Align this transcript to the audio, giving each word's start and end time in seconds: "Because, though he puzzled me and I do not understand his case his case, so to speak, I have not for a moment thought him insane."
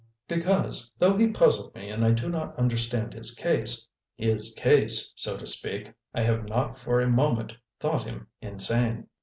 "Because, 0.27 0.91
though 0.97 1.15
he 1.15 1.27
puzzled 1.27 1.75
me 1.75 1.89
and 1.91 2.03
I 2.03 2.09
do 2.09 2.27
not 2.27 2.57
understand 2.57 3.13
his 3.13 3.35
case 3.35 3.87
his 4.15 4.51
case, 4.55 5.13
so 5.15 5.37
to 5.37 5.45
speak, 5.45 5.93
I 6.15 6.23
have 6.23 6.45
not 6.49 6.79
for 6.79 7.01
a 7.01 7.07
moment 7.07 7.53
thought 7.79 8.01
him 8.01 8.25
insane." 8.41 9.09